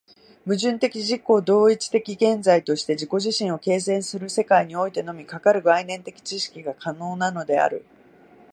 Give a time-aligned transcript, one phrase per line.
[0.47, 7.85] 矛盾的自己同一的現在として自己自身を形成する世界においてのみ、かかる概念的知識が可能なのである。